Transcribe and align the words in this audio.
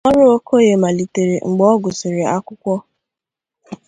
Ọrụ 0.09 0.23
Okoye 0.35 0.71
malitere 0.81 1.35
mgbe 1.49 1.63
ọ 1.73 1.79
gụsịrị 1.83 2.23
akwụkwọ. 2.35 2.75